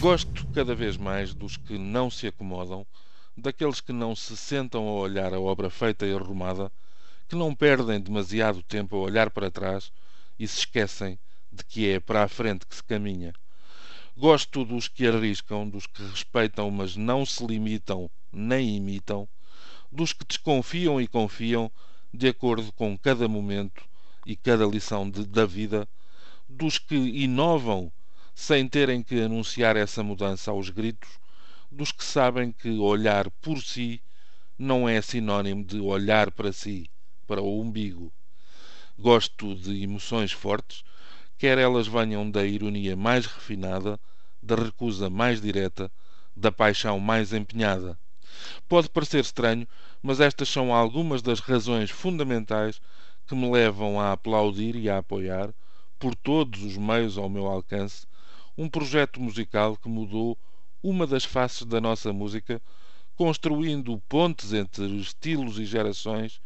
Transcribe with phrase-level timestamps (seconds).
[0.00, 2.86] Gosto cada vez mais dos que não se acomodam,
[3.36, 6.72] daqueles que não se sentam a olhar a obra feita e arrumada,
[7.28, 9.92] que não perdem demasiado tempo a olhar para trás
[10.38, 11.18] e se esquecem
[11.52, 13.34] de que é para a frente que se caminha.
[14.16, 19.28] Gosto dos que arriscam, dos que respeitam, mas não se limitam nem imitam,
[19.92, 21.70] dos que desconfiam e confiam
[22.10, 23.84] de acordo com cada momento
[24.24, 25.86] e cada lição de, da vida,
[26.48, 27.92] dos que inovam
[28.40, 31.10] sem terem que anunciar essa mudança aos gritos,
[31.70, 34.02] dos que sabem que olhar por si
[34.58, 36.90] não é sinónimo de olhar para si,
[37.26, 38.10] para o umbigo.
[38.98, 40.82] Gosto de emoções fortes,
[41.36, 44.00] quer elas venham da ironia mais refinada,
[44.42, 45.92] da recusa mais direta,
[46.34, 47.98] da paixão mais empenhada.
[48.66, 49.68] Pode parecer estranho,
[50.02, 52.80] mas estas são algumas das razões fundamentais
[53.26, 55.52] que me levam a aplaudir e a apoiar,
[55.98, 58.08] por todos os meios ao meu alcance,
[58.60, 60.36] um projeto musical que mudou
[60.82, 62.60] uma das faces da nossa música,
[63.16, 66.42] construindo pontes entre estilos e gerações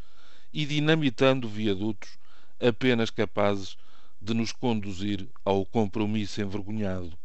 [0.53, 2.17] e dinamitando viadutos
[2.61, 3.77] apenas capazes
[4.23, 7.19] de nos conduzir ao compromisso envergonhado.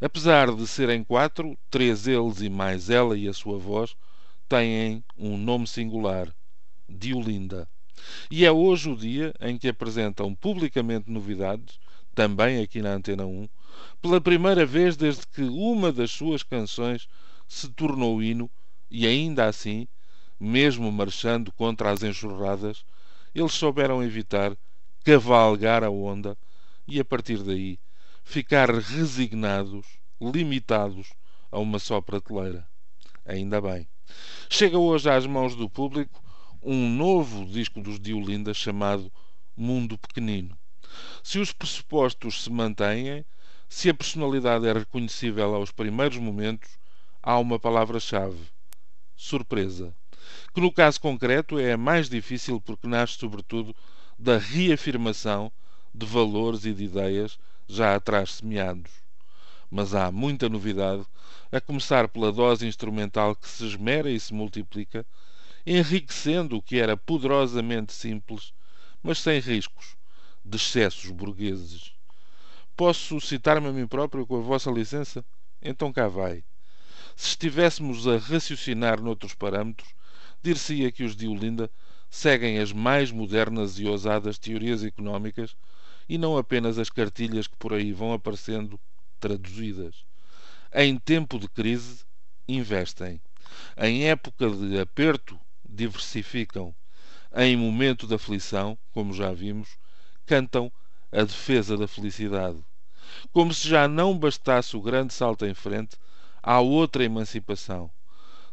[0.00, 3.96] Apesar de serem quatro, três eles e mais ela e a sua voz
[4.48, 6.32] têm um nome singular:
[6.88, 7.68] Diolinda.
[8.30, 11.80] E é hoje o dia em que apresentam publicamente novidades,
[12.14, 13.48] também aqui na Antena 1,
[14.00, 17.08] pela primeira vez desde que uma das suas canções
[17.48, 18.50] se tornou hino
[18.90, 19.88] e ainda assim,
[20.38, 22.84] mesmo marchando contra as enxurradas,
[23.34, 24.56] eles souberam evitar
[25.04, 26.36] cavalgar a onda
[26.86, 27.78] e a partir daí
[28.22, 29.86] ficar resignados,
[30.20, 31.12] limitados
[31.50, 32.66] a uma só prateleira.
[33.24, 33.88] Ainda bem.
[34.50, 36.22] Chega hoje às mãos do público
[36.62, 39.10] um novo disco dos Diolinda chamado
[39.56, 40.56] Mundo Pequenino.
[41.22, 43.24] Se os pressupostos se mantêm,
[43.68, 46.78] se a personalidade é reconhecível aos primeiros momentos,
[47.22, 48.38] há uma palavra-chave:
[49.16, 49.94] surpresa.
[50.52, 53.74] Que no caso concreto é a mais difícil porque nasce, sobretudo,
[54.18, 55.50] da reafirmação
[55.94, 58.90] de valores e de ideias já atrás semeados.
[59.70, 61.06] Mas há muita novidade,
[61.50, 65.06] a começar pela dose instrumental que se esmera e se multiplica,
[65.64, 68.52] enriquecendo o que era poderosamente simples,
[69.02, 69.96] mas sem riscos
[70.44, 71.92] de excessos burgueses.
[72.76, 75.24] Posso citar-me a mim próprio com a vossa licença?
[75.60, 76.44] Então cá vai.
[77.14, 79.94] Se estivéssemos a raciocinar noutros parâmetros,
[80.42, 81.70] dir-se-ia que os de Olinda
[82.10, 85.54] seguem as mais modernas e ousadas teorias económicas
[86.08, 88.78] e não apenas as cartilhas que por aí vão aparecendo
[89.20, 90.04] traduzidas.
[90.74, 92.04] Em tempo de crise,
[92.48, 93.20] investem.
[93.76, 95.38] Em época de aperto,
[95.68, 96.74] diversificam.
[97.34, 99.78] Em momento de aflição, como já vimos,
[100.26, 100.70] cantam
[101.10, 102.58] a defesa da felicidade.
[103.32, 105.96] Como se já não bastasse o grande salto em frente,
[106.42, 107.90] há outra emancipação.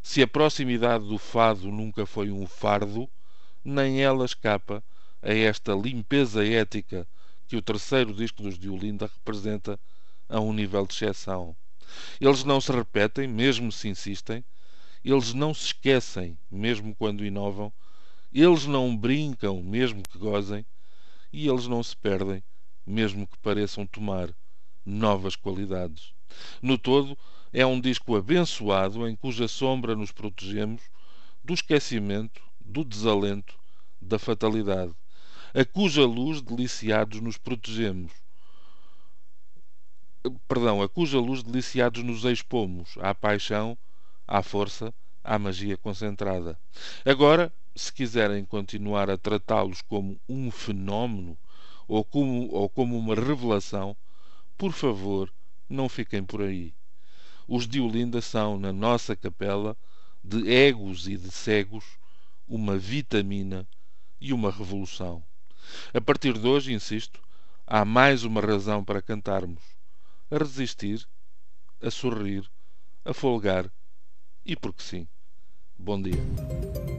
[0.02, 3.08] Se a proximidade do fado nunca foi um fardo,
[3.64, 4.82] nem ela escapa
[5.22, 7.06] a esta limpeza ética
[7.46, 9.78] que o terceiro disco dos Diolinda representa
[10.28, 11.56] a um nível de exceção.
[12.20, 14.44] Eles não se repetem, mesmo se insistem,
[15.04, 17.72] eles não se esquecem, mesmo quando inovam,
[18.32, 20.64] eles não brincam, mesmo que gozem,
[21.32, 22.42] e eles não se perdem,
[22.86, 24.34] mesmo que pareçam tomar
[24.84, 26.12] novas qualidades.
[26.62, 27.16] No todo,
[27.52, 30.82] é um disco abençoado em cuja sombra nos protegemos
[31.42, 33.58] do esquecimento, do desalento,
[34.00, 34.94] da fatalidade,
[35.52, 38.12] a cuja luz deliciados nos protegemos.
[40.46, 43.76] Perdão, a cuja luz deliciados nos expomos à paixão,
[44.26, 46.58] à força, à magia concentrada.
[47.04, 51.38] Agora, se quiserem continuar a tratá-los como um fenómeno
[51.86, 53.96] ou como, ou como uma revelação,
[54.56, 55.32] por favor,
[55.68, 56.74] não fiquem por aí.
[57.46, 59.76] Os de Olinda são, na nossa capela,
[60.22, 61.84] de egos e de cegos,
[62.46, 63.66] uma vitamina
[64.20, 65.22] e uma revolução.
[65.94, 67.20] A partir de hoje, insisto,
[67.66, 69.62] há mais uma razão para cantarmos:
[70.30, 71.06] a resistir,
[71.82, 72.48] a sorrir,
[73.04, 73.70] a folgar
[74.44, 75.08] e porque sim.
[75.78, 76.89] Bom dia.